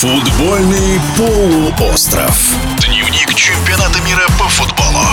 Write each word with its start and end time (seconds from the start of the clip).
Футбольный 0.00 1.00
полуостров. 1.16 2.54
Дневник 2.86 3.34
чемпионата 3.34 3.98
мира 4.06 4.28
по 4.38 4.44
футболу. 4.44 5.04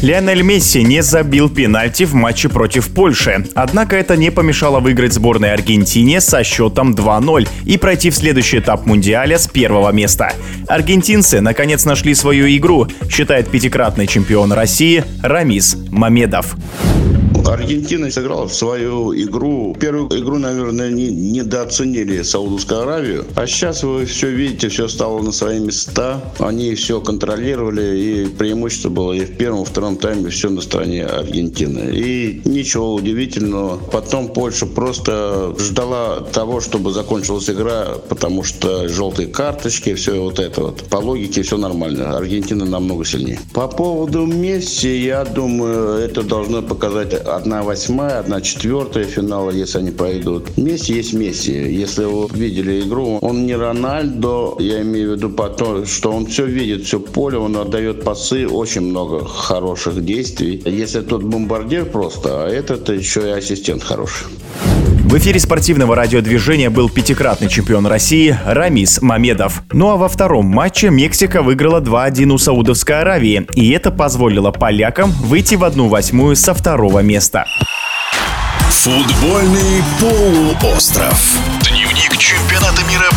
Лионель 0.00 0.40
Месси 0.40 0.82
не 0.82 1.02
забил 1.02 1.50
пенальти 1.50 2.04
в 2.04 2.14
матче 2.14 2.48
против 2.48 2.88
Польши. 2.88 3.44
Однако 3.54 3.96
это 3.96 4.16
не 4.16 4.30
помешало 4.30 4.80
выиграть 4.80 5.12
сборной 5.12 5.52
Аргентине 5.52 6.22
со 6.22 6.42
счетом 6.42 6.94
2-0 6.94 7.46
и 7.66 7.76
пройти 7.76 8.08
в 8.08 8.14
следующий 8.14 8.60
этап 8.60 8.86
Мундиаля 8.86 9.36
с 9.36 9.46
первого 9.46 9.92
места. 9.92 10.32
Аргентинцы 10.66 11.42
наконец 11.42 11.84
нашли 11.84 12.14
свою 12.14 12.46
игру, 12.48 12.86
считает 13.10 13.50
пятикратный 13.50 14.06
чемпион 14.06 14.54
России 14.54 15.04
Рамис 15.22 15.76
Мамедов. 15.90 16.56
Аргентина 17.46 18.10
сыграла 18.10 18.48
свою 18.48 19.14
игру. 19.14 19.76
Первую 19.78 20.08
игру, 20.20 20.38
наверное, 20.38 20.90
не, 20.90 21.10
недооценили 21.10 22.22
Саудовскую 22.22 22.80
Аравию. 22.80 23.26
А 23.36 23.46
сейчас 23.46 23.82
вы 23.82 24.06
все 24.06 24.30
видите, 24.30 24.68
все 24.68 24.88
стало 24.88 25.20
на 25.20 25.30
свои 25.30 25.60
места. 25.60 26.20
Они 26.38 26.74
все 26.74 27.00
контролировали, 27.00 27.98
и 27.98 28.26
преимущество 28.26 28.88
было 28.88 29.12
и 29.12 29.20
в 29.20 29.36
первом, 29.36 29.62
и 29.62 29.64
в 29.64 29.68
втором 29.68 29.96
тайме 29.96 30.30
все 30.30 30.48
на 30.48 30.62
стороне 30.62 31.04
Аргентины. 31.04 31.90
И 31.94 32.40
ничего 32.44 32.94
удивительного. 32.94 33.76
Потом 33.76 34.28
Польша 34.28 34.66
просто 34.66 35.54
ждала 35.58 36.20
того, 36.20 36.60
чтобы 36.60 36.92
закончилась 36.92 37.50
игра, 37.50 37.96
потому 38.08 38.42
что 38.42 38.88
желтые 38.88 39.28
карточки, 39.28 39.94
все 39.94 40.20
вот 40.20 40.38
это 40.38 40.62
вот. 40.62 40.84
По 40.84 40.96
логике 40.96 41.42
все 41.42 41.58
нормально. 41.58 42.16
Аргентина 42.16 42.64
намного 42.64 43.04
сильнее. 43.04 43.38
По 43.52 43.68
поводу 43.68 44.24
Месси, 44.24 45.04
я 45.04 45.24
думаю, 45.24 45.98
это 45.98 46.22
должно 46.22 46.62
показать 46.62 47.14
одна 47.36 47.62
восьмая, 47.62 48.20
одна 48.20 48.40
четвертая 48.40 49.04
финала, 49.04 49.50
если 49.50 49.78
они 49.78 49.90
пойдут. 49.90 50.56
Месси 50.56 50.94
есть 50.94 51.12
Месси. 51.12 51.52
Если 51.52 52.04
вы 52.04 52.28
видели 52.32 52.80
игру, 52.80 53.18
он 53.20 53.46
не 53.46 53.54
Рональдо, 53.54 54.56
я 54.58 54.82
имею 54.82 55.12
в 55.12 55.16
виду 55.16 55.30
потом, 55.30 55.86
что 55.86 56.12
он 56.12 56.26
все 56.26 56.46
видит, 56.46 56.84
все 56.84 57.00
поле, 57.00 57.38
он 57.38 57.56
отдает 57.56 58.04
пасы, 58.04 58.46
очень 58.46 58.82
много 58.82 59.24
хороших 59.24 60.04
действий. 60.04 60.62
Если 60.64 61.00
тот 61.00 61.22
бомбардир 61.22 61.84
просто, 61.86 62.44
а 62.44 62.48
этот 62.48 62.88
еще 62.88 63.20
и 63.28 63.30
ассистент 63.30 63.82
хороший. 63.82 64.26
В 64.84 65.18
эфире 65.18 65.38
спортивного 65.38 65.94
радиодвижения 65.94 66.70
был 66.70 66.88
пятикратный 66.88 67.48
чемпион 67.48 67.86
России 67.86 68.36
Рамис 68.44 69.00
Мамедов. 69.00 69.62
Ну 69.72 69.90
а 69.90 69.96
во 69.96 70.08
втором 70.08 70.46
матче 70.46 70.90
Мексика 70.90 71.42
выиграла 71.42 71.80
2-1 71.80 72.30
у 72.30 72.38
Саудовской 72.38 73.00
Аравии, 73.00 73.46
и 73.54 73.70
это 73.70 73.90
позволило 73.90 74.50
полякам 74.50 75.10
выйти 75.10 75.54
в 75.54 75.64
одну 75.64 75.88
восьмую 75.88 76.36
со 76.36 76.54
второго 76.54 77.00
места. 77.00 77.44
Футбольный 78.70 79.82
полуостров. 80.00 81.38
Дневник 81.62 82.16
чемпионата 82.18 82.82
мира 82.90 83.08